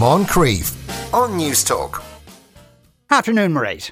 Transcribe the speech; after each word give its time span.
Moncrieff 0.00 0.72
on 1.12 1.32
Newstalk. 1.32 2.02
Afternoon, 3.10 3.52
Mairead. 3.52 3.90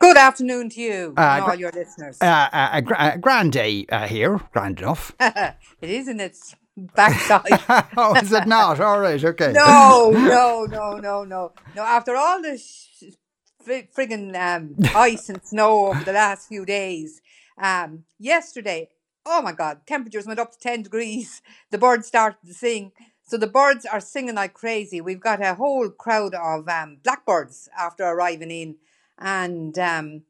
Good 0.00 0.16
afternoon 0.16 0.68
to 0.70 0.80
you 0.80 1.14
and 1.16 1.44
all 1.44 1.54
your 1.54 1.70
listeners. 1.70 2.18
Uh, 2.20 2.48
uh, 2.52 2.70
a, 2.72 2.82
gra- 2.82 3.18
grand 3.20 3.52
day 3.52 3.86
uh, 3.88 4.08
here, 4.08 4.40
grand 4.52 4.80
enough. 4.80 5.14
it 5.20 5.54
is 5.80 6.08
in 6.08 6.18
its 6.18 6.56
backside. 6.76 7.46
oh, 7.96 8.16
is 8.16 8.32
it 8.32 8.48
not? 8.48 8.80
All 8.80 8.98
right, 8.98 9.24
okay. 9.24 9.52
no, 9.52 10.10
no, 10.10 10.64
no, 10.68 10.96
no, 10.96 11.22
no. 11.22 11.52
No, 11.76 11.82
after 11.82 12.16
all 12.16 12.42
the 12.42 12.58
sh- 12.58 13.14
fri- 13.62 13.88
friggin' 13.96 14.34
um, 14.34 14.74
ice 14.96 15.28
and 15.28 15.40
snow 15.46 15.86
over 15.86 16.02
the 16.02 16.14
last 16.14 16.48
few 16.48 16.66
days, 16.66 17.22
um, 17.62 18.02
yesterday, 18.18 18.88
oh 19.24 19.40
my 19.40 19.52
God, 19.52 19.82
temperatures 19.86 20.26
went 20.26 20.40
up 20.40 20.50
to 20.50 20.58
10 20.58 20.82
degrees. 20.82 21.42
The 21.70 21.78
birds 21.78 22.08
started 22.08 22.44
to 22.44 22.54
sing. 22.54 22.90
So 23.26 23.38
the 23.38 23.46
birds 23.46 23.86
are 23.86 24.00
singing 24.00 24.34
like 24.34 24.54
crazy. 24.54 25.00
We've 25.00 25.20
got 25.20 25.42
a 25.42 25.54
whole 25.54 25.88
crowd 25.88 26.34
of 26.34 26.68
um, 26.68 26.98
blackbirds 27.02 27.68
after 27.76 28.04
arriving 28.04 28.50
in, 28.50 28.76
and 29.18 29.78
um, 29.78 30.22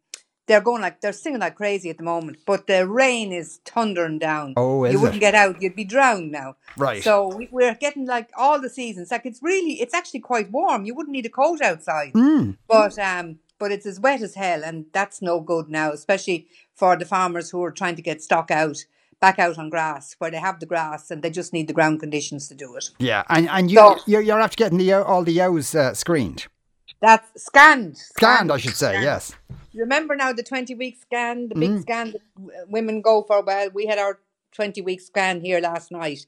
they're 0.46 0.60
going 0.60 0.82
like 0.82 1.00
they're 1.00 1.12
singing 1.12 1.40
like 1.40 1.56
crazy 1.56 1.90
at 1.90 1.98
the 1.98 2.04
moment. 2.04 2.38
But 2.46 2.66
the 2.68 2.86
rain 2.86 3.32
is 3.32 3.60
thundering 3.64 4.18
down. 4.20 4.54
Oh, 4.56 4.84
is 4.84 4.92
you 4.92 5.00
wouldn't 5.00 5.16
it? 5.16 5.20
get 5.20 5.34
out; 5.34 5.60
you'd 5.60 5.74
be 5.74 5.84
drowned 5.84 6.30
now. 6.30 6.56
Right. 6.76 7.02
So 7.02 7.34
we, 7.34 7.48
we're 7.50 7.74
getting 7.74 8.06
like 8.06 8.30
all 8.36 8.60
the 8.60 8.70
seasons. 8.70 9.10
Like 9.10 9.26
it's 9.26 9.42
really, 9.42 9.80
it's 9.80 9.94
actually 9.94 10.20
quite 10.20 10.52
warm. 10.52 10.84
You 10.84 10.94
wouldn't 10.94 11.12
need 11.12 11.26
a 11.26 11.30
coat 11.30 11.60
outside. 11.62 12.12
Mm. 12.12 12.58
But 12.68 12.96
um, 12.98 13.40
but 13.58 13.72
it's 13.72 13.86
as 13.86 13.98
wet 13.98 14.22
as 14.22 14.34
hell, 14.34 14.62
and 14.62 14.86
that's 14.92 15.20
no 15.20 15.40
good 15.40 15.68
now, 15.68 15.90
especially 15.90 16.46
for 16.74 16.96
the 16.96 17.06
farmers 17.06 17.50
who 17.50 17.62
are 17.64 17.72
trying 17.72 17.96
to 17.96 18.02
get 18.02 18.22
stock 18.22 18.50
out 18.50 18.84
back 19.24 19.38
out 19.38 19.56
on 19.58 19.70
grass 19.70 20.04
where 20.18 20.30
they 20.30 20.42
have 20.48 20.58
the 20.60 20.66
grass 20.74 21.10
and 21.10 21.18
they 21.22 21.30
just 21.40 21.52
need 21.56 21.66
the 21.68 21.72
ground 21.78 21.96
conditions 22.04 22.42
to 22.48 22.54
do 22.64 22.68
it. 22.78 22.86
Yeah, 22.98 23.22
and, 23.34 23.48
and 23.56 23.70
you, 23.70 23.78
So- 23.78 23.98
you're, 24.10 24.20
you're 24.28 24.40
after 24.46 24.56
getting 24.62 24.78
the 24.78 24.92
all 25.10 25.24
the 25.24 25.36
yows 25.40 25.74
uh, 25.74 25.94
screened. 25.94 26.40
That's 27.00 27.28
scanned. 27.48 27.96
Scanned, 28.18 28.50
I 28.52 28.58
should 28.62 28.76
say, 28.84 28.92
scanned. 28.92 29.04
yes. 29.04 29.22
Remember 29.74 30.14
now 30.22 30.32
the 30.32 30.42
20 30.42 30.74
week 30.82 30.96
scan, 31.00 31.48
the 31.48 31.54
big 31.62 31.70
Mm. 31.70 31.82
scan 31.82 32.06
that 32.12 32.22
women 32.76 32.96
go 33.10 33.22
for? 33.28 33.42
Well, 33.42 33.68
we 33.78 33.86
had 33.86 33.98
our 33.98 34.14
20 34.52 34.80
week 34.82 35.00
scan 35.00 35.40
here 35.40 35.60
last 35.60 35.90
night. 35.90 36.20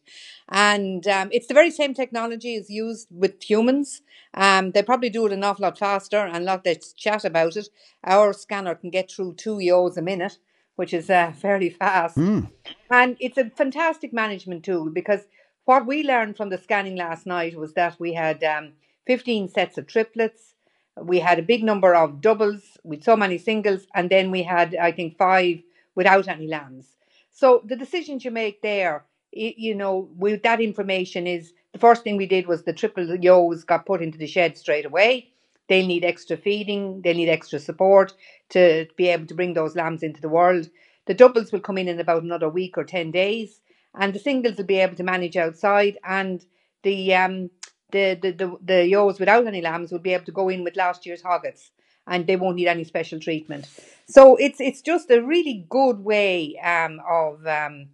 And 0.48 1.06
um, 1.16 1.28
it's 1.36 1.46
the 1.46 1.54
very 1.60 1.70
same 1.70 1.94
technology 1.94 2.54
is 2.60 2.68
used 2.84 3.08
with 3.10 3.34
humans. 3.50 4.02
Um, 4.34 4.72
they 4.72 4.82
probably 4.82 5.10
do 5.10 5.26
it 5.26 5.32
an 5.32 5.44
awful 5.44 5.62
lot 5.62 5.78
faster 5.78 6.18
and 6.18 6.36
a 6.36 6.40
lot 6.50 6.66
less 6.66 6.92
chat 7.04 7.24
about 7.24 7.56
it. 7.56 7.68
Our 8.04 8.32
scanner 8.32 8.74
can 8.74 8.90
get 8.90 9.10
through 9.10 9.34
two 9.34 9.58
yo's 9.60 9.96
a 9.96 10.02
minute, 10.02 10.38
which 10.76 10.94
is 10.94 11.10
uh, 11.10 11.32
fairly 11.32 11.70
fast. 11.70 12.16
Mm. 12.16 12.50
And 12.90 13.16
it's 13.18 13.38
a 13.38 13.50
fantastic 13.50 14.12
management 14.12 14.64
tool 14.64 14.90
because 14.90 15.22
what 15.64 15.86
we 15.86 16.04
learned 16.04 16.36
from 16.36 16.50
the 16.50 16.58
scanning 16.58 16.96
last 16.96 17.26
night 17.26 17.56
was 17.56 17.74
that 17.74 17.98
we 17.98 18.14
had 18.14 18.44
um, 18.44 18.72
15 19.06 19.48
sets 19.48 19.78
of 19.78 19.86
triplets, 19.86 20.54
we 21.02 21.18
had 21.18 21.38
a 21.38 21.42
big 21.42 21.62
number 21.62 21.94
of 21.94 22.20
doubles 22.20 22.78
with 22.82 23.04
so 23.04 23.16
many 23.16 23.36
singles, 23.36 23.86
and 23.94 24.08
then 24.08 24.30
we 24.30 24.42
had, 24.42 24.74
I 24.76 24.92
think, 24.92 25.18
five 25.18 25.62
without 25.94 26.28
any 26.28 26.46
lambs. 26.46 26.96
So 27.32 27.62
the 27.64 27.76
decisions 27.76 28.24
you 28.24 28.30
make 28.30 28.62
there, 28.62 29.04
you 29.32 29.74
know, 29.74 30.08
with 30.16 30.42
that 30.44 30.60
information 30.60 31.26
is 31.26 31.52
the 31.72 31.78
first 31.78 32.02
thing 32.02 32.16
we 32.16 32.26
did 32.26 32.46
was 32.46 32.62
the 32.62 32.72
triple 32.72 33.14
yos 33.16 33.64
got 33.64 33.84
put 33.84 34.00
into 34.00 34.16
the 34.16 34.26
shed 34.26 34.56
straight 34.56 34.86
away. 34.86 35.32
They'll 35.68 35.86
need 35.86 36.04
extra 36.04 36.36
feeding, 36.36 37.02
they'll 37.02 37.16
need 37.16 37.28
extra 37.28 37.58
support 37.58 38.14
to 38.50 38.86
be 38.96 39.08
able 39.08 39.26
to 39.26 39.34
bring 39.34 39.54
those 39.54 39.76
lambs 39.76 40.02
into 40.02 40.20
the 40.20 40.28
world. 40.28 40.68
The 41.06 41.14
doubles 41.14 41.52
will 41.52 41.60
come 41.60 41.78
in 41.78 41.88
in 41.88 42.00
about 42.00 42.22
another 42.22 42.48
week 42.48 42.78
or 42.78 42.84
10 42.84 43.10
days, 43.10 43.60
and 43.94 44.12
the 44.12 44.18
singles 44.18 44.56
will 44.56 44.64
be 44.64 44.78
able 44.78 44.96
to 44.96 45.04
manage 45.04 45.36
outside, 45.36 45.98
and 46.04 46.44
the 46.82 47.14
um, 47.14 47.50
the, 47.90 48.18
the, 48.20 48.32
the, 48.32 48.56
the 48.62 48.86
yos 48.86 49.20
without 49.20 49.46
any 49.46 49.60
lambs 49.60 49.92
will 49.92 50.00
be 50.00 50.12
able 50.12 50.24
to 50.24 50.32
go 50.32 50.48
in 50.48 50.64
with 50.64 50.76
last 50.76 51.06
year's 51.06 51.22
hoggets 51.22 51.70
and 52.06 52.26
they 52.26 52.36
won't 52.36 52.56
need 52.56 52.68
any 52.68 52.84
special 52.84 53.18
treatment. 53.18 53.68
So 54.08 54.36
it's 54.36 54.60
it's 54.60 54.82
just 54.82 55.10
a 55.10 55.22
really 55.22 55.66
good 55.68 56.00
way 56.00 56.58
um, 56.58 57.00
of 57.08 57.46
um, 57.46 57.88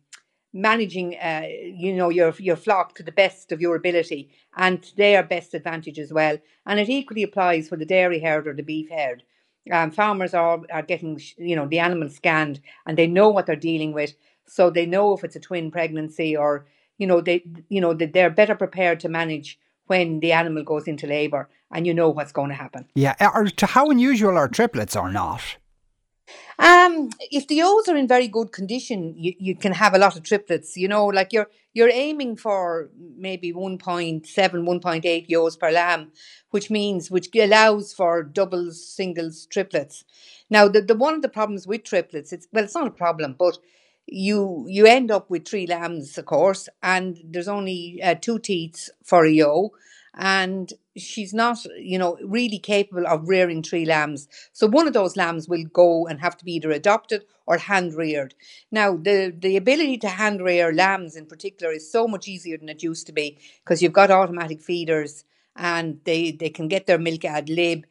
managing 0.52 1.14
uh, 1.16 1.46
you 1.48 1.92
know 1.94 2.08
your 2.08 2.34
your 2.38 2.56
flock 2.56 2.94
to 2.94 3.02
the 3.02 3.12
best 3.12 3.52
of 3.52 3.60
your 3.60 3.76
ability 3.76 4.30
and 4.56 4.82
to 4.82 4.96
their 4.96 5.22
best 5.22 5.54
advantage 5.54 5.98
as 5.98 6.12
well. 6.12 6.38
And 6.66 6.78
it 6.78 6.88
equally 6.88 7.22
applies 7.22 7.68
for 7.68 7.76
the 7.76 7.86
dairy 7.86 8.20
herd 8.20 8.46
or 8.46 8.54
the 8.54 8.62
beef 8.62 8.90
herd. 8.90 9.22
Um, 9.70 9.90
farmers 9.90 10.34
are 10.34 10.60
are 10.72 10.82
getting 10.82 11.20
you 11.36 11.56
know 11.56 11.66
the 11.66 11.78
animals 11.78 12.16
scanned 12.16 12.60
and 12.86 12.98
they 12.98 13.06
know 13.06 13.28
what 13.28 13.46
they're 13.46 13.56
dealing 13.56 13.92
with, 13.92 14.14
so 14.46 14.70
they 14.70 14.86
know 14.86 15.14
if 15.14 15.24
it's 15.24 15.36
a 15.36 15.40
twin 15.40 15.70
pregnancy 15.70 16.36
or 16.36 16.66
you 16.98 17.06
know 17.06 17.20
they 17.20 17.44
you 17.68 17.80
know 17.80 17.94
that 17.94 18.12
they're 18.12 18.30
better 18.30 18.54
prepared 18.54 19.00
to 19.00 19.08
manage 19.08 19.58
when 19.86 20.20
the 20.20 20.32
animal 20.32 20.62
goes 20.62 20.86
into 20.86 21.06
labour 21.06 21.48
and 21.70 21.86
you 21.86 21.94
know 21.94 22.08
what's 22.08 22.32
going 22.32 22.50
to 22.50 22.54
happen. 22.54 22.86
Yeah, 22.94 23.14
or 23.34 23.46
to 23.46 23.66
how 23.66 23.90
unusual 23.90 24.36
are 24.36 24.48
triplets 24.48 24.96
or 24.96 25.10
not? 25.10 25.42
Um, 26.58 27.10
if 27.30 27.48
the 27.48 27.56
ewes 27.56 27.88
are 27.88 27.96
in 27.96 28.06
very 28.06 28.28
good 28.28 28.52
condition, 28.52 29.14
you, 29.16 29.34
you 29.38 29.56
can 29.56 29.72
have 29.72 29.94
a 29.94 29.98
lot 29.98 30.16
of 30.16 30.22
triplets. 30.22 30.76
You 30.76 30.88
know, 30.88 31.06
like 31.06 31.32
you're 31.32 31.48
you're 31.74 31.90
aiming 31.90 32.36
for 32.36 32.90
maybe 33.16 33.52
1.7, 33.52 34.22
1.8 34.26 35.24
ewes 35.28 35.56
per 35.56 35.70
lamb, 35.70 36.12
which 36.50 36.70
means 36.70 37.10
which 37.10 37.28
allows 37.34 37.92
for 37.92 38.22
doubles, 38.22 38.86
singles, 38.86 39.46
triplets. 39.46 40.04
Now, 40.50 40.68
the, 40.68 40.82
the 40.82 40.94
one 40.94 41.14
of 41.14 41.22
the 41.22 41.28
problems 41.30 41.66
with 41.66 41.84
triplets, 41.84 42.32
it's 42.32 42.46
well, 42.52 42.64
it's 42.64 42.74
not 42.74 42.86
a 42.86 42.90
problem, 42.90 43.34
but 43.38 43.58
you 44.06 44.66
you 44.68 44.86
end 44.86 45.10
up 45.10 45.30
with 45.30 45.46
three 45.46 45.66
lambs, 45.66 46.18
of 46.18 46.26
course, 46.26 46.68
and 46.82 47.18
there's 47.24 47.48
only 47.48 48.00
uh, 48.02 48.14
two 48.14 48.38
teats 48.38 48.90
for 49.02 49.24
a 49.24 49.30
ewe, 49.30 49.70
and 50.14 50.72
she's 50.96 51.32
not, 51.32 51.58
you 51.78 51.98
know, 51.98 52.18
really 52.22 52.58
capable 52.58 53.06
of 53.06 53.28
rearing 53.28 53.62
three 53.62 53.84
lambs. 53.86 54.28
So 54.52 54.66
one 54.66 54.86
of 54.86 54.92
those 54.92 55.16
lambs 55.16 55.48
will 55.48 55.64
go 55.64 56.06
and 56.06 56.20
have 56.20 56.36
to 56.38 56.44
be 56.44 56.52
either 56.54 56.70
adopted 56.70 57.24
or 57.46 57.56
hand 57.58 57.94
reared. 57.94 58.34
Now, 58.70 58.96
the 58.96 59.34
the 59.36 59.56
ability 59.56 59.98
to 59.98 60.08
hand 60.08 60.42
rear 60.42 60.72
lambs 60.72 61.16
in 61.16 61.26
particular 61.26 61.72
is 61.72 61.90
so 61.90 62.06
much 62.06 62.28
easier 62.28 62.58
than 62.58 62.68
it 62.68 62.82
used 62.82 63.06
to 63.06 63.12
be 63.12 63.38
because 63.64 63.82
you've 63.82 63.92
got 63.92 64.10
automatic 64.10 64.60
feeders 64.60 65.24
and 65.56 66.00
they 66.04 66.30
they 66.30 66.50
can 66.50 66.68
get 66.68 66.86
their 66.86 66.98
milk 66.98 67.24
ad 67.24 67.48
lib 67.48 67.84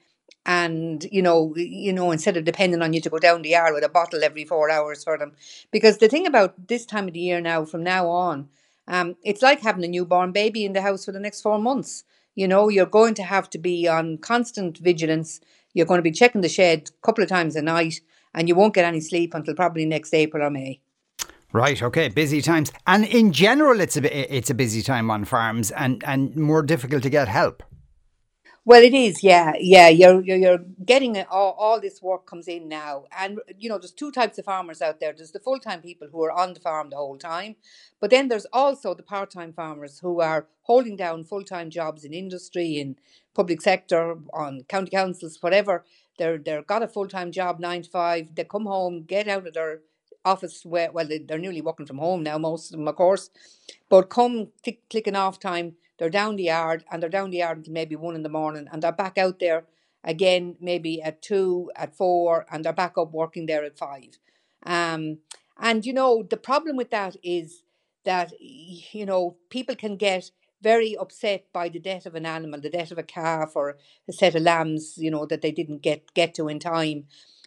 and 0.46 1.06
you 1.12 1.22
know 1.22 1.54
you 1.56 1.94
know 1.94 2.12
instead 2.12 2.36
of 2.36 2.44
depending 2.46 2.82
on 2.82 2.94
you 2.94 3.02
to 3.02 3.10
go 3.10 3.20
down 3.20 3.42
the 3.44 3.50
yard 3.50 3.74
with 3.74 3.84
a 3.84 3.90
bottle 3.90 4.24
every 4.24 4.44
four 4.44 4.70
hours 4.72 5.04
for 5.04 5.18
them 5.18 5.34
because 5.72 6.00
the 6.00 6.08
thing 6.08 6.26
about 6.26 6.68
this 6.68 6.86
time 6.86 7.08
of 7.08 7.14
the 7.14 7.20
year 7.20 7.40
now 7.40 7.64
from 7.64 7.84
now 7.84 8.08
on 8.10 8.50
um, 8.88 9.16
it's 9.24 9.42
like 9.42 9.62
having 9.62 9.84
a 9.84 9.88
newborn 9.88 10.32
baby 10.32 10.66
in 10.66 10.74
the 10.74 10.82
house 10.82 11.06
for 11.06 11.12
the 11.12 11.20
next 11.20 11.42
four 11.42 11.60
months 11.60 12.04
you 12.36 12.48
know 12.48 12.70
you're 12.70 12.86
going 12.86 13.14
to 13.14 13.24
have 13.24 13.50
to 13.50 13.58
be 13.58 13.88
on 13.88 14.18
constant 14.18 14.78
vigilance 14.78 15.40
you're 15.74 15.86
going 15.86 16.00
to 16.00 16.04
be 16.04 16.12
checking 16.12 16.42
the 16.42 16.50
shed 16.50 16.90
a 16.90 17.06
couple 17.06 17.24
of 17.24 17.30
times 17.30 17.56
a 17.56 17.62
night 17.62 18.02
and 18.34 18.48
you 18.48 18.56
won't 18.56 18.74
get 18.74 18.86
any 18.86 19.00
sleep 19.00 19.34
until 19.34 19.56
probably 19.56 19.86
next 19.86 20.14
april 20.14 20.44
or 20.44 20.50
may 20.50 20.80
Right, 21.54 21.84
okay, 21.84 22.08
busy 22.08 22.42
times. 22.42 22.72
And 22.88 23.04
in 23.06 23.34
general, 23.34 23.82
it's 23.82 23.98
a, 23.98 24.36
it's 24.36 24.50
a 24.50 24.54
busy 24.54 24.82
time 24.82 25.12
on 25.12 25.26
farms 25.26 25.70
and, 25.72 26.02
and 26.08 26.34
more 26.38 26.64
difficult 26.64 27.04
to 27.04 27.10
get 27.10 27.28
help. 27.28 27.62
Well, 28.66 28.84
it 28.84 28.94
is, 28.94 29.24
yeah, 29.24 29.54
yeah. 29.60 29.90
You're 29.90 30.22
you're, 30.24 30.38
you're 30.38 30.60
getting 30.86 31.16
it, 31.16 31.28
all, 31.32 31.54
all 31.60 31.82
this 31.82 32.00
work 32.02 32.28
comes 32.28 32.48
in 32.48 32.70
now, 32.70 33.06
and 33.18 33.40
you 33.58 33.70
know 33.70 33.80
there's 33.80 33.92
two 33.92 34.12
types 34.12 34.38
of 34.38 34.46
farmers 34.46 34.84
out 34.84 35.00
there. 35.00 35.14
There's 35.18 35.32
the 35.32 35.40
full 35.40 35.60
time 35.60 35.82
people 35.82 36.08
who 36.12 36.24
are 36.24 36.32
on 36.32 36.54
the 36.54 36.60
farm 36.60 36.92
the 36.92 36.98
whole 36.98 37.18
time, 37.18 37.56
but 38.00 38.12
then 38.12 38.28
there's 38.28 38.46
also 38.54 38.94
the 38.94 39.02
part 39.02 39.32
time 39.32 39.52
farmers 39.54 40.00
who 40.00 40.22
are 40.22 40.48
holding 40.64 40.96
down 40.96 41.24
full 41.26 41.44
time 41.44 41.72
jobs 41.72 42.06
in 42.06 42.14
industry, 42.14 42.80
in 42.80 42.98
public 43.34 43.62
sector, 43.64 44.18
on 44.32 44.62
county 44.70 44.92
councils, 44.92 45.40
whatever. 45.42 45.84
They're 46.20 46.38
they're 46.38 46.62
got 46.62 46.84
a 46.84 46.88
full 46.88 47.08
time 47.08 47.32
job 47.32 47.60
nine 47.60 47.82
to 47.82 47.90
five. 47.90 48.36
They 48.36 48.44
come 48.44 48.68
home, 48.68 49.04
get 49.04 49.28
out 49.28 49.48
of 49.48 49.56
their 49.56 49.82
office 50.24 50.64
where 50.66 50.92
well 50.92 51.08
they, 51.08 51.18
they're 51.18 51.40
nearly 51.40 51.62
working 51.62 51.86
from 51.88 51.98
home 51.98 52.22
now 52.24 52.38
most 52.38 52.72
of 52.72 52.78
them 52.78 52.88
of 52.88 52.96
course 52.96 53.32
but 53.90 54.10
come 54.10 54.50
click, 54.64 54.82
clicking 54.90 55.16
off 55.16 55.40
time 55.40 55.76
they're 56.02 56.12
down 56.12 56.38
the 56.38 56.46
yard 56.46 56.86
and 56.92 57.04
they're 57.04 57.12
down 57.12 57.32
the 57.32 57.40
yard 57.40 57.60
until 57.60 57.74
maybe 57.74 57.96
one 57.98 58.16
in 58.16 58.24
the 58.24 58.30
morning 58.30 58.68
and 58.74 58.84
they're 58.84 58.94
back 58.94 59.20
out 59.20 59.40
there 59.40 59.66
again 60.04 60.58
maybe 60.62 61.02
at 61.04 61.22
two 61.24 61.72
at 61.78 61.96
four 61.96 62.48
and 62.52 62.66
they're 62.66 62.74
back 62.74 62.96
up 63.00 63.14
working 63.14 63.48
there 63.48 63.66
at 63.66 63.80
five 63.80 64.20
um 64.66 65.20
and 65.60 65.86
you 65.86 65.94
know 65.94 66.24
the 66.30 66.38
problem 66.38 66.78
with 66.78 66.92
that 66.92 67.18
is 67.24 67.64
that 68.06 68.34
you 68.42 69.06
know 69.08 69.38
people 69.52 69.76
can 69.76 69.98
get 69.98 70.32
very 70.64 70.98
upset 70.98 71.46
by 71.54 71.70
the 71.70 71.80
death 71.80 72.08
of 72.08 72.16
an 72.16 72.28
animal 72.28 72.62
the 72.62 72.72
death 72.72 72.92
of 72.92 73.00
a 73.00 73.04
calf 73.04 73.54
or 73.56 73.78
a 74.10 74.14
set 74.14 74.36
of 74.36 74.44
lambs 74.44 74.96
you 74.98 75.12
know 75.12 75.26
that 75.28 75.42
they 75.44 75.54
didn't 75.54 75.84
get 75.84 76.14
get 76.16 76.36
to 76.36 76.50
in 76.50 76.60
time 76.60 77.06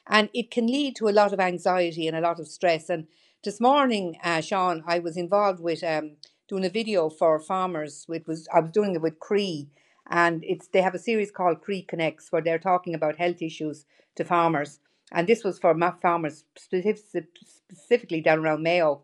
and 0.08 0.30
it 0.34 0.50
can 0.52 0.68
lead 0.68 0.96
to 0.96 1.08
a 1.08 1.12
lot 1.12 1.32
of 1.34 1.40
anxiety 1.40 2.08
and 2.08 2.16
a 2.16 2.22
lot 2.22 2.40
of 2.40 2.48
stress. 2.48 2.90
And 2.90 3.08
this 3.44 3.60
morning, 3.60 4.18
uh, 4.24 4.42
Sean, 4.42 4.84
I 4.86 5.00
was 5.00 5.16
involved 5.18 5.60
with 5.60 5.84
um, 5.84 6.16
doing 6.48 6.64
a 6.64 6.70
video 6.70 7.08
for 7.08 7.38
farmers. 7.38 8.06
It 8.08 8.26
was 8.26 8.48
I 8.54 8.60
was 8.60 8.70
doing 8.70 8.94
it 8.94 9.02
with 9.02 9.18
Croí, 9.18 9.68
and 10.08 10.44
it's 10.44 10.68
they 10.68 10.82
have 10.82 10.94
a 10.94 10.98
series 10.98 11.30
called 11.30 11.62
Croí 11.62 11.86
Connects 11.86 12.30
where 12.30 12.42
they're 12.42 12.58
talking 12.58 12.94
about 12.94 13.16
health 13.16 13.42
issues 13.42 13.86
to 14.16 14.24
farmers. 14.24 14.80
And 15.12 15.26
this 15.26 15.44
was 15.44 15.58
for 15.58 15.76
farmers 16.00 16.44
specific, 16.56 16.98
specifically 17.44 18.20
down 18.20 18.40
around 18.40 18.62
Mayo. 18.62 19.02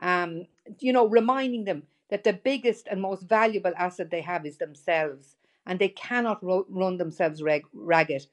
Um, 0.00 0.46
you 0.78 0.92
know, 0.92 1.08
reminding 1.08 1.64
them 1.64 1.84
that 2.10 2.24
the 2.24 2.32
biggest 2.32 2.86
and 2.88 3.00
most 3.02 3.22
valuable 3.22 3.72
asset 3.76 4.10
they 4.10 4.20
have 4.20 4.46
is 4.46 4.58
themselves 4.58 5.36
and 5.66 5.78
they 5.78 5.88
cannot 5.88 6.42
ro- 6.42 6.66
run 6.68 6.96
themselves 6.96 7.42
reg- 7.42 7.66
ragged. 7.72 8.26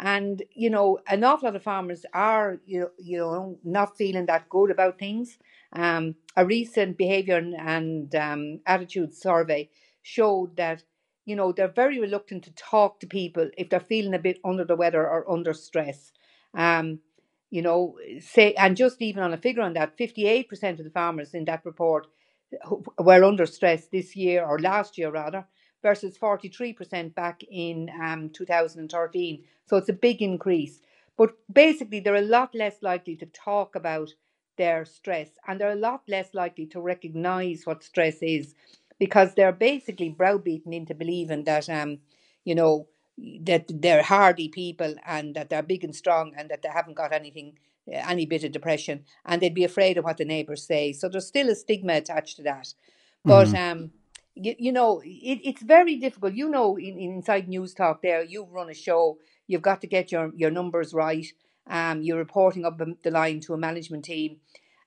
And 0.00 0.42
you 0.52 0.70
know, 0.70 0.98
an 1.08 1.24
awful 1.24 1.48
lot 1.48 1.56
of 1.56 1.62
farmers 1.62 2.06
are 2.14 2.60
you 2.66 2.90
you 2.98 3.18
know 3.18 3.58
not 3.64 3.96
feeling 3.96 4.26
that 4.26 4.48
good 4.48 4.70
about 4.70 4.98
things. 4.98 5.38
Um, 5.72 6.14
a 6.36 6.46
recent 6.46 6.96
behaviour 6.96 7.36
and, 7.36 7.54
and 7.54 8.14
um, 8.14 8.60
attitude 8.66 9.14
survey 9.14 9.70
showed 10.02 10.56
that 10.56 10.84
you 11.24 11.34
know 11.36 11.52
they're 11.52 11.68
very 11.68 11.98
reluctant 12.00 12.44
to 12.44 12.52
talk 12.54 13.00
to 13.00 13.06
people 13.06 13.50
if 13.58 13.68
they're 13.70 13.80
feeling 13.80 14.14
a 14.14 14.18
bit 14.18 14.38
under 14.44 14.64
the 14.64 14.76
weather 14.76 15.02
or 15.02 15.30
under 15.30 15.52
stress. 15.52 16.12
Um, 16.54 17.00
you 17.50 17.62
know, 17.62 17.96
say 18.20 18.54
and 18.54 18.76
just 18.76 19.02
even 19.02 19.22
on 19.22 19.32
a 19.34 19.38
figure 19.38 19.62
on 19.62 19.72
that, 19.74 19.96
fifty-eight 19.96 20.48
percent 20.48 20.78
of 20.78 20.84
the 20.84 20.90
farmers 20.92 21.34
in 21.34 21.44
that 21.46 21.64
report 21.66 22.06
were 22.98 23.24
under 23.24 23.46
stress 23.46 23.88
this 23.88 24.16
year 24.16 24.44
or 24.44 24.58
last 24.58 24.98
year 24.98 25.10
rather 25.10 25.46
versus 25.82 26.18
43% 26.18 27.14
back 27.14 27.42
in 27.50 27.90
um, 28.02 28.30
2013. 28.30 29.44
So 29.66 29.76
it's 29.76 29.88
a 29.88 29.92
big 29.92 30.22
increase. 30.22 30.80
But 31.16 31.32
basically, 31.52 32.00
they're 32.00 32.14
a 32.14 32.20
lot 32.22 32.54
less 32.54 32.76
likely 32.82 33.16
to 33.16 33.26
talk 33.26 33.74
about 33.74 34.14
their 34.56 34.84
stress 34.84 35.30
and 35.46 35.60
they're 35.60 35.70
a 35.70 35.76
lot 35.76 36.02
less 36.08 36.34
likely 36.34 36.66
to 36.66 36.80
recognize 36.80 37.62
what 37.64 37.84
stress 37.84 38.18
is 38.20 38.54
because 38.98 39.34
they're 39.34 39.52
basically 39.52 40.08
browbeaten 40.08 40.72
into 40.72 40.94
believing 40.94 41.44
that, 41.44 41.68
um, 41.68 41.98
you 42.44 42.54
know, 42.54 42.88
that 43.40 43.66
they're 43.68 44.02
hardy 44.02 44.48
people 44.48 44.94
and 45.06 45.34
that 45.34 45.48
they're 45.48 45.62
big 45.62 45.84
and 45.84 45.94
strong 45.94 46.32
and 46.36 46.50
that 46.50 46.62
they 46.62 46.68
haven't 46.68 46.96
got 46.96 47.12
anything 47.12 47.56
any 47.90 48.26
bit 48.26 48.44
of 48.44 48.52
depression 48.52 49.04
and 49.24 49.40
they'd 49.40 49.54
be 49.54 49.64
afraid 49.64 49.96
of 49.96 50.04
what 50.04 50.18
the 50.18 50.24
neighbors 50.24 50.66
say 50.66 50.92
so 50.92 51.08
there's 51.08 51.26
still 51.26 51.48
a 51.48 51.54
stigma 51.54 51.94
attached 51.94 52.36
to 52.36 52.42
that 52.42 52.74
but 53.24 53.48
mm-hmm. 53.48 53.82
um 53.82 53.90
you, 54.44 54.54
you 54.58 54.72
know 54.72 55.00
it, 55.04 55.40
it's 55.44 55.62
very 55.62 55.96
difficult. 55.96 56.34
You 56.34 56.48
know 56.48 56.78
in, 56.78 56.98
inside 56.98 57.48
Newstalk 57.48 57.98
there 58.02 58.22
you 58.22 58.46
run 58.50 58.70
a 58.70 58.74
show 58.74 59.18
you've 59.46 59.62
got 59.62 59.80
to 59.82 59.86
get 59.86 60.12
your 60.12 60.32
your 60.36 60.50
numbers 60.50 60.94
right 60.94 61.26
um 61.68 62.02
you're 62.02 62.18
reporting 62.18 62.64
up 62.64 62.78
the 63.02 63.10
line 63.10 63.40
to 63.40 63.54
a 63.54 63.58
management 63.58 64.04
team 64.04 64.38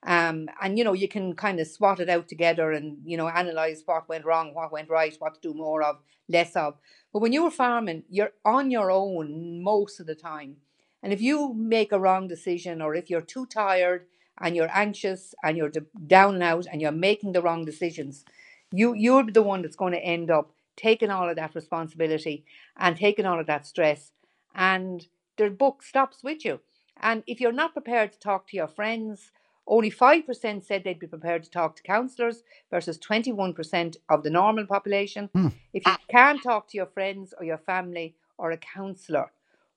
um 0.04 0.48
and 0.60 0.78
you 0.78 0.84
know 0.84 0.92
you 0.92 1.08
can 1.08 1.34
kind 1.34 1.60
of 1.60 1.66
swat 1.66 2.00
it 2.00 2.08
out 2.08 2.28
together 2.28 2.72
and 2.72 2.98
you 3.04 3.16
know 3.16 3.28
analyze 3.28 3.82
what 3.86 4.08
went 4.08 4.24
wrong 4.24 4.52
what 4.54 4.72
went 4.72 4.88
right 4.90 5.16
what 5.20 5.34
to 5.34 5.40
do 5.40 5.54
more 5.54 5.82
of 5.82 5.96
less 6.28 6.56
of. 6.56 6.78
But 7.12 7.20
when 7.20 7.32
you're 7.32 7.50
farming 7.50 8.04
you're 8.10 8.32
on 8.44 8.70
your 8.70 8.90
own 8.90 9.62
most 9.62 10.00
of 10.00 10.06
the 10.06 10.14
time. 10.14 10.56
And 11.02 11.12
if 11.12 11.20
you 11.20 11.52
make 11.54 11.92
a 11.92 11.98
wrong 12.00 12.28
decision 12.28 12.80
or 12.80 12.94
if 12.94 13.10
you're 13.10 13.20
too 13.20 13.46
tired 13.46 14.06
and 14.40 14.54
you're 14.56 14.70
anxious 14.72 15.34
and 15.42 15.56
you're 15.56 15.72
down 16.06 16.34
and 16.34 16.42
out 16.42 16.66
and 16.70 16.80
you're 16.80 16.92
making 16.92 17.32
the 17.32 17.42
wrong 17.42 17.64
decisions, 17.64 18.24
you 18.72 18.94
you're 18.94 19.30
the 19.30 19.42
one 19.42 19.62
that's 19.62 19.76
going 19.76 19.92
to 19.92 20.04
end 20.04 20.30
up 20.30 20.52
taking 20.76 21.10
all 21.10 21.28
of 21.28 21.36
that 21.36 21.54
responsibility 21.54 22.44
and 22.76 22.96
taking 22.96 23.26
all 23.26 23.38
of 23.38 23.46
that 23.46 23.66
stress 23.66 24.12
and 24.54 25.06
the 25.36 25.50
book 25.50 25.82
stops 25.82 26.22
with 26.22 26.44
you. 26.44 26.60
And 27.00 27.22
if 27.26 27.40
you're 27.40 27.52
not 27.52 27.72
prepared 27.72 28.12
to 28.12 28.18
talk 28.18 28.48
to 28.48 28.56
your 28.56 28.68
friends, 28.68 29.30
only 29.66 29.90
5% 29.90 30.64
said 30.64 30.84
they'd 30.84 30.98
be 30.98 31.06
prepared 31.06 31.44
to 31.44 31.50
talk 31.50 31.76
to 31.76 31.82
counsellors 31.82 32.42
versus 32.70 32.98
21% 32.98 33.96
of 34.08 34.22
the 34.22 34.30
normal 34.30 34.66
population. 34.66 35.30
Hmm. 35.32 35.48
If 35.72 35.86
you 35.86 35.94
can't 36.10 36.42
talk 36.42 36.68
to 36.68 36.76
your 36.76 36.86
friends 36.86 37.32
or 37.38 37.44
your 37.44 37.58
family 37.58 38.14
or 38.38 38.50
a 38.50 38.56
counsellor, 38.56 39.32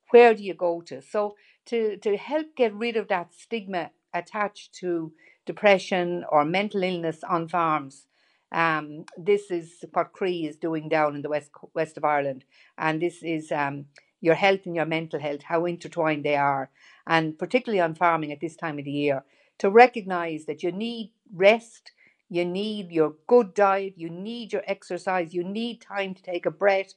where 0.10 0.34
do 0.34 0.44
you 0.44 0.54
go 0.54 0.82
to? 0.82 1.02
So 1.02 1.36
to 1.68 1.98
to 1.98 2.18
help 2.18 2.56
get 2.56 2.74
rid 2.74 2.96
of 2.96 3.08
that 3.08 3.34
stigma 3.34 3.92
attached 4.14 4.74
to 4.76 5.12
depression 5.46 6.26
or 6.30 6.46
mental 6.46 6.84
illness 6.84 7.24
on 7.24 7.48
farms. 7.48 8.08
Um, 8.52 9.06
this 9.18 9.52
is 9.52 9.84
what 9.94 10.14
Croí 10.14 10.48
is 10.48 10.56
doing 10.56 10.88
down 10.90 11.16
in 11.16 11.22
the 11.22 11.30
west 11.30 11.52
west 11.74 11.98
of 11.98 12.06
Ireland, 12.06 12.46
and 12.78 13.02
this 13.02 13.22
is 13.24 13.52
um, 13.52 13.86
your 14.22 14.36
health 14.36 14.62
and 14.66 14.76
your 14.76 14.86
mental 14.86 15.20
health, 15.20 15.44
how 15.44 15.66
intertwined 15.66 16.24
they 16.24 16.36
are, 16.36 16.70
and 17.08 17.38
particularly 17.38 17.82
on 17.82 17.96
farming 17.96 18.32
at 18.32 18.40
this 18.40 18.56
time 18.56 18.80
of 18.80 18.86
the 18.86 18.92
year, 18.92 19.24
to 19.58 19.70
recognise 19.70 20.46
that 20.46 20.64
you 20.64 20.72
need 20.72 21.12
rest, 21.34 21.92
you 22.30 22.46
need 22.46 22.92
your 22.92 23.16
good 23.28 23.54
diet, 23.54 23.94
you 23.98 24.10
need 24.10 24.54
your 24.54 24.64
exercise, 24.68 25.34
you 25.34 25.44
need 25.44 25.82
time 25.82 26.14
to 26.14 26.24
take 26.24 26.46
a 26.46 26.52
breath, 26.52 26.94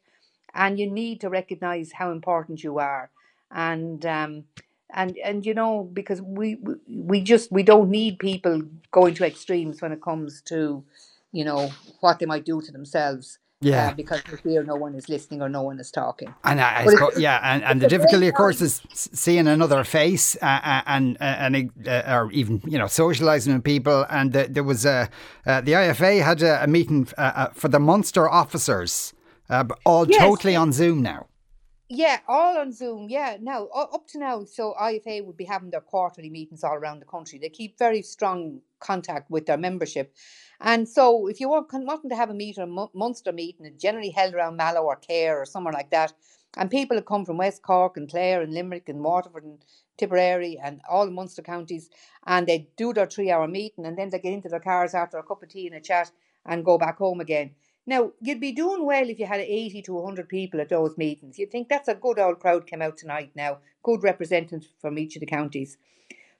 and 0.54 0.78
you 0.78 0.90
need 0.90 1.20
to 1.20 1.28
recognize 1.28 1.92
how 1.92 2.10
important 2.12 2.62
you 2.62 2.78
are. 2.78 3.10
And 3.50 4.04
um, 4.06 4.44
and 4.90 5.16
and 5.24 5.44
you 5.44 5.54
know 5.54 5.88
because 5.92 6.20
we 6.22 6.58
we 6.88 7.20
just 7.20 7.50
we 7.52 7.62
don't 7.62 7.90
need 7.90 8.18
people 8.18 8.62
going 8.90 9.14
to 9.14 9.26
extremes 9.26 9.82
when 9.82 9.92
it 9.92 10.02
comes 10.02 10.42
to 10.42 10.84
you 11.32 11.44
know 11.44 11.70
what 12.00 12.18
they 12.18 12.26
might 12.26 12.44
do 12.44 12.60
to 12.60 12.72
themselves 12.72 13.38
yeah, 13.60 13.88
uh, 13.88 13.94
because 13.94 14.22
we 14.30 14.36
fear 14.36 14.62
no 14.62 14.76
one 14.76 14.94
is 14.94 15.08
listening 15.08 15.42
or 15.42 15.48
no 15.48 15.62
one 15.62 15.80
is 15.80 15.90
talking. 15.90 16.32
And 16.44 16.60
I, 16.60 16.84
I 16.84 17.08
yeah, 17.16 17.40
and, 17.42 17.64
and 17.64 17.82
the 17.82 17.88
difficulty, 17.88 18.28
of 18.28 18.34
course, 18.34 18.60
is 18.60 18.80
seeing 18.92 19.48
another 19.48 19.82
face 19.82 20.36
uh, 20.40 20.60
uh 20.62 20.82
and 20.86 21.16
uh, 21.20 21.24
and 21.24 21.72
uh, 21.88 22.02
or 22.06 22.30
even 22.30 22.62
you 22.64 22.78
know 22.78 22.84
socialising 22.84 23.52
with 23.54 23.64
people. 23.64 24.06
And 24.10 24.32
the, 24.32 24.46
there 24.48 24.62
was 24.62 24.86
a 24.86 25.08
uh, 25.44 25.60
the 25.60 25.72
IFA 25.72 26.22
had 26.22 26.42
a, 26.42 26.62
a 26.62 26.66
meeting 26.68 27.06
for 27.06 27.68
the 27.68 27.80
Munster 27.80 28.28
officers 28.28 29.12
uh, 29.50 29.64
all 29.84 30.08
yes. 30.08 30.20
totally 30.20 30.54
on 30.54 30.72
Zoom 30.72 31.02
now. 31.02 31.26
Yeah, 31.88 32.18
all 32.28 32.58
on 32.58 32.72
Zoom. 32.72 33.08
Yeah, 33.10 33.38
now 33.40 33.68
up 33.68 34.08
to 34.08 34.18
now, 34.18 34.44
so 34.44 34.74
IFA 34.80 35.24
would 35.24 35.36
be 35.38 35.44
having 35.46 35.70
their 35.70 35.82
quarterly 35.82 36.30
meetings 36.30 36.64
all 36.64 36.74
around 36.74 36.98
the 36.98 37.06
country. 37.06 37.38
They 37.38 37.48
keep 37.48 37.78
very 37.78 38.02
strong 38.02 38.62
contact 38.80 39.30
with 39.30 39.46
their 39.46 39.56
membership, 39.56 40.12
and 40.60 40.88
so 40.88 41.28
if 41.28 41.40
you 41.40 41.48
want 41.48 41.68
wanting 41.72 42.10
to 42.10 42.16
have 42.16 42.30
a 42.30 42.34
meeting, 42.34 42.64
a 42.64 42.88
Munster 42.98 43.32
meeting, 43.32 43.66
it's 43.66 43.80
generally 43.80 44.10
held 44.10 44.34
around 44.34 44.56
Mallow 44.56 44.82
or 44.82 44.96
Cahir 44.96 45.38
or 45.40 45.46
somewhere 45.46 45.72
like 45.72 45.90
that, 45.92 46.12
and 46.56 46.72
people 46.72 46.96
have 46.96 47.06
come 47.06 47.24
from 47.24 47.38
West 47.38 47.62
Cork 47.62 47.96
and 47.96 48.10
Clare 48.10 48.42
and 48.42 48.52
Limerick 48.52 48.88
and 48.88 49.04
Waterford 49.04 49.44
and 49.44 49.64
Tipperary 49.96 50.58
and 50.62 50.80
all 50.90 51.06
the 51.06 51.12
Munster 51.12 51.42
counties, 51.42 51.88
and 52.26 52.48
they 52.48 52.68
do 52.76 52.92
their 52.92 53.06
three-hour 53.06 53.46
meeting, 53.48 53.86
and 53.86 53.96
then 53.96 54.10
they 54.10 54.18
get 54.18 54.34
into 54.34 54.48
their 54.48 54.60
cars 54.60 54.92
after 54.92 55.18
a 55.18 55.22
cup 55.22 55.44
of 55.44 55.50
tea 55.50 55.68
and 55.68 55.76
a 55.76 55.80
chat 55.80 56.10
and 56.44 56.64
go 56.64 56.76
back 56.76 56.98
home 56.98 57.20
again. 57.20 57.52
Now, 57.88 58.12
you'd 58.20 58.38
be 58.38 58.52
doing 58.52 58.84
well 58.84 59.08
if 59.08 59.18
you 59.18 59.24
had 59.24 59.40
80 59.40 59.80
to 59.80 59.94
100 59.94 60.28
people 60.28 60.60
at 60.60 60.68
those 60.68 60.98
meetings. 60.98 61.38
You'd 61.38 61.50
think 61.50 61.70
that's 61.70 61.88
a 61.88 61.94
good 61.94 62.18
old 62.18 62.38
crowd 62.38 62.66
came 62.66 62.82
out 62.82 62.98
tonight 62.98 63.30
now, 63.34 63.60
good 63.82 64.02
representatives 64.02 64.68
from 64.78 64.98
each 64.98 65.16
of 65.16 65.20
the 65.20 65.26
counties. 65.26 65.78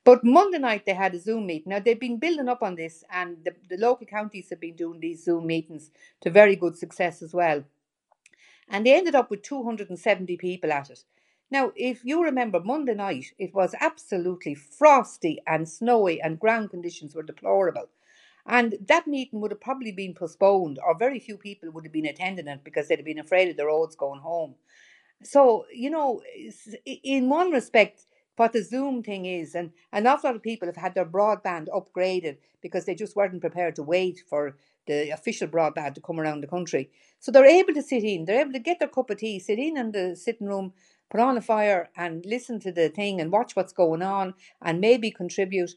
But 0.05 0.23
Monday 0.23 0.59
night 0.59 0.85
they 0.85 0.93
had 0.93 1.15
a 1.15 1.19
Zoom 1.19 1.47
meeting. 1.47 1.71
Now 1.71 1.79
they've 1.79 1.99
been 1.99 2.19
building 2.19 2.51
up 2.51 2.63
on 2.63 2.75
this, 2.75 3.03
and 3.11 3.39
the, 3.47 3.55
the 3.71 3.79
local 3.79 4.07
counties 4.07 4.51
have 4.51 4.61
been 4.61 4.77
doing 4.77 5.01
these 5.01 5.25
Zoom 5.25 5.47
meetings 5.47 5.91
to 6.21 6.29
very 6.29 6.55
good 6.55 6.77
success 6.77 7.23
as 7.23 7.33
well. 7.33 7.65
And 8.69 8.85
they 8.85 8.95
ended 8.95 9.15
up 9.15 9.31
with 9.31 9.41
270 9.41 10.37
people 10.37 10.71
at 10.71 10.91
it. 10.91 11.03
Now, 11.51 11.73
if 11.75 12.05
you 12.05 12.23
remember 12.23 12.61
Monday 12.61 12.93
night, 12.93 13.33
it 13.39 13.55
was 13.55 13.75
absolutely 13.81 14.55
frosty 14.55 15.41
and 15.47 15.67
snowy, 15.67 16.21
and 16.21 16.39
ground 16.39 16.69
conditions 16.69 17.15
were 17.15 17.23
deplorable. 17.23 17.89
And 18.49 18.77
that 18.89 19.07
meeting 19.07 19.41
would 19.41 19.51
have 19.51 19.61
probably 19.61 19.93
been 19.93 20.15
postponed, 20.15 20.79
or 20.83 20.97
very 20.97 21.21
few 21.21 21.37
people 21.37 21.71
would 21.71 21.85
have 21.85 21.93
been 21.93 22.07
attending 22.07 22.49
it 22.49 22.65
because 22.65 22.89
they'd 22.89 22.99
have 22.99 23.05
been 23.05 23.19
afraid 23.19 23.51
of 23.51 23.59
the 23.59 23.67
roads 23.67 23.95
going 23.95 24.21
home. 24.21 24.55
So, 25.23 25.67
you 25.73 25.91
know, 25.91 26.23
in 26.87 27.29
one 27.29 27.51
respect, 27.51 28.07
what 28.37 28.53
the 28.53 28.63
Zoom 28.63 29.03
thing 29.03 29.27
is, 29.27 29.55
and 29.55 29.73
an 29.93 30.07
awful 30.07 30.31
lot 30.31 30.37
of 30.37 30.43
people 30.43 30.67
have 30.69 30.77
had 30.77 30.95
their 30.95 31.05
broadband 31.05 31.67
upgraded 31.69 32.39
because 32.63 32.87
they 32.87 32.95
just 32.95 33.17
weren't 33.17 33.41
prepared 33.41 33.77
to 33.77 33.83
wait 33.83 34.23
for 34.27 34.57
the 34.87 35.11
official 35.11 35.49
broadband 35.49 35.95
to 35.95 36.01
come 36.01 36.19
around 36.19 36.41
the 36.41 36.47
country. 36.47 36.91
So 37.19 37.31
they're 37.31 37.45
able 37.45 37.75
to 37.75 37.83
sit 37.83 38.05
in, 38.05 38.25
they're 38.25 38.41
able 38.41 38.53
to 38.53 38.59
get 38.61 38.79
their 38.79 38.89
cup 38.89 39.11
of 39.11 39.19
tea, 39.19 39.41
sit 39.41 39.59
in 39.59 39.77
in 39.77 39.93
the 39.93 40.17
sitting 40.17 40.47
room, 40.47 40.73
put 41.11 41.21
on 41.21 41.37
a 41.37 41.43
fire 41.43 41.91
and 41.97 42.25
listen 42.25 42.61
to 42.61 42.73
the 42.73 42.89
thing 42.89 43.21
and 43.21 43.33
watch 43.33 43.57
what's 43.57 43.73
going 43.73 44.03
on 44.03 44.35
and 44.63 44.81
maybe 44.81 45.11
contribute. 45.11 45.73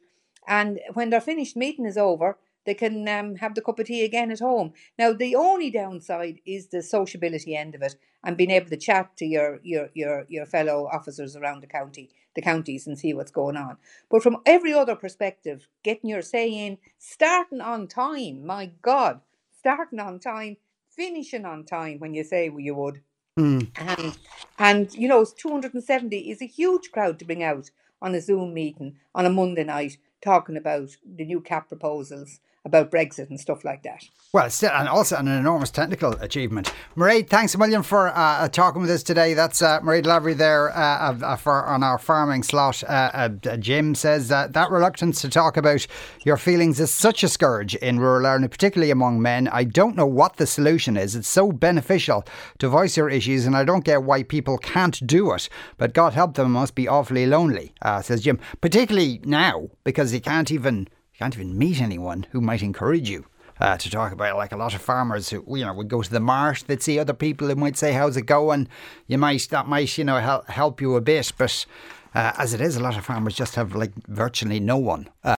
And 0.47 0.79
when 0.93 1.09
their 1.09 1.19
finished 1.19 1.57
meeting 1.57 1.85
is 1.85 1.97
over, 1.97 2.37
they 2.65 2.73
can 2.73 3.07
um, 3.07 3.35
have 3.35 3.55
the 3.55 3.61
cup 3.61 3.79
of 3.79 3.87
tea 3.87 4.05
again 4.05 4.31
at 4.31 4.39
home. 4.39 4.73
Now, 4.97 5.13
the 5.13 5.35
only 5.35 5.71
downside 5.71 6.39
is 6.45 6.67
the 6.67 6.81
sociability 6.81 7.55
end 7.55 7.75
of 7.75 7.81
it 7.81 7.95
and 8.23 8.37
being 8.37 8.51
able 8.51 8.69
to 8.69 8.77
chat 8.77 9.15
to 9.17 9.25
your, 9.25 9.59
your, 9.63 9.89
your, 9.93 10.25
your 10.29 10.45
fellow 10.45 10.87
officers 10.91 11.35
around 11.35 11.61
the 11.61 11.67
county, 11.67 12.09
the 12.35 12.41
counties, 12.41 12.85
and 12.85 12.97
see 12.97 13.13
what's 13.13 13.31
going 13.31 13.57
on. 13.57 13.77
But 14.09 14.23
from 14.23 14.37
every 14.45 14.73
other 14.73 14.95
perspective, 14.95 15.67
getting 15.83 16.09
your 16.09 16.21
say 16.21 16.49
in, 16.49 16.77
starting 16.99 17.61
on 17.61 17.87
time, 17.87 18.45
my 18.45 18.71
God, 18.81 19.21
starting 19.57 19.99
on 19.99 20.19
time, 20.19 20.57
finishing 20.89 21.45
on 21.45 21.65
time 21.65 21.99
when 21.99 22.13
you 22.13 22.23
say 22.23 22.51
you 22.55 22.75
would. 22.75 23.01
Mm. 23.39 23.69
And, 23.75 24.17
and, 24.59 24.93
you 24.93 25.07
know, 25.07 25.25
270 25.25 26.29
is 26.29 26.41
a 26.41 26.45
huge 26.45 26.91
crowd 26.91 27.17
to 27.19 27.25
bring 27.25 27.41
out 27.41 27.71
on 28.01 28.13
a 28.13 28.21
Zoom 28.21 28.53
meeting 28.53 28.97
on 29.15 29.25
a 29.25 29.29
Monday 29.29 29.63
night 29.63 29.97
talking 30.21 30.57
about 30.57 30.97
the 31.03 31.25
new 31.25 31.41
CAP 31.41 31.67
proposals 31.67 32.39
about 32.63 32.91
Brexit 32.91 33.29
and 33.29 33.39
stuff 33.39 33.65
like 33.65 33.83
that. 33.83 34.03
Well, 34.33 34.49
still, 34.49 34.69
and 34.71 34.87
also 34.87 35.17
an 35.17 35.27
enormous 35.27 35.71
technical 35.71 36.13
achievement. 36.13 36.71
Mairead, 36.95 37.27
thanks 37.27 37.55
a 37.55 37.57
million 37.57 37.81
for 37.81 38.09
uh, 38.09 38.13
uh 38.13 38.47
talking 38.49 38.81
with 38.81 38.91
us 38.91 39.03
today. 39.03 39.33
That's 39.33 39.61
uh, 39.61 39.79
Mairead 39.81 40.05
Lavery 40.05 40.35
there 40.35 40.69
uh, 40.69 41.17
uh, 41.21 41.35
for 41.35 41.65
on 41.65 41.83
our 41.83 41.97
farming 41.97 42.43
slot. 42.43 42.83
Uh, 42.87 43.29
Jim 43.57 43.95
says 43.95 44.27
that 44.27 44.53
that 44.53 44.69
reluctance 44.69 45.21
to 45.21 45.29
talk 45.29 45.57
about 45.57 45.85
your 46.23 46.37
feelings 46.37 46.79
is 46.79 46.91
such 46.91 47.23
a 47.23 47.27
scourge 47.27 47.75
in 47.75 47.99
rural 47.99 48.27
Ireland, 48.27 48.51
particularly 48.51 48.91
among 48.91 49.21
men. 49.21 49.47
I 49.47 49.63
don't 49.63 49.95
know 49.95 50.05
what 50.05 50.37
the 50.37 50.47
solution 50.47 50.97
is. 50.97 51.15
It's 51.15 51.27
so 51.27 51.51
beneficial 51.51 52.25
to 52.59 52.69
voice 52.69 52.95
your 52.95 53.09
issues, 53.09 53.45
and 53.45 53.55
I 53.55 53.63
don't 53.63 53.83
get 53.83 54.03
why 54.03 54.23
people 54.23 54.57
can't 54.59 55.05
do 55.05 55.33
it. 55.33 55.49
But 55.77 55.93
God 55.93 56.13
help 56.13 56.35
them, 56.35 56.51
must 56.51 56.75
be 56.75 56.87
awfully 56.87 57.25
lonely, 57.25 57.73
says 58.01 58.21
Jim. 58.21 58.39
Particularly 58.61 59.19
now 59.23 59.69
because 59.83 60.13
you 60.13 60.21
can't 60.21 60.51
even 60.51 60.87
can't 61.21 61.35
even 61.35 61.55
meet 61.55 61.79
anyone 61.79 62.25
who 62.31 62.41
might 62.41 62.63
encourage 62.63 63.07
you 63.07 63.27
uh, 63.59 63.77
to 63.77 63.91
talk 63.91 64.11
about. 64.11 64.37
Like 64.37 64.51
a 64.51 64.57
lot 64.57 64.73
of 64.73 64.81
farmers 64.81 65.29
who 65.29 65.45
you 65.55 65.63
know 65.63 65.71
would 65.71 65.87
go 65.87 66.01
to 66.01 66.09
the 66.09 66.19
marsh, 66.19 66.63
they'd 66.63 66.81
see 66.81 66.97
other 66.97 67.13
people 67.13 67.47
who 67.47 67.53
might 67.53 67.77
say, 67.77 67.93
"How's 67.93 68.17
it 68.17 68.23
going?" 68.23 68.67
You 69.05 69.19
might 69.19 69.47
that 69.51 69.67
might 69.67 69.95
you 69.99 70.03
know 70.03 70.17
help 70.17 70.49
help 70.49 70.81
you 70.81 70.95
a 70.95 71.01
bit, 71.01 71.31
but. 71.37 71.65
Uh, 72.13 72.33
as 72.37 72.53
it 72.53 72.59
is, 72.59 72.75
a 72.75 72.79
lot 72.81 72.97
of 72.97 73.05
farmers 73.05 73.33
just 73.33 73.55
have 73.55 73.73
like 73.73 73.93
virtually 74.07 74.59
no 74.59 74.75
one. 74.75 75.07
Uh. 75.23 75.33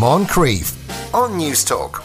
Moncrieff 0.00 0.74
on 1.12 1.32
Newstalk. 1.32 2.02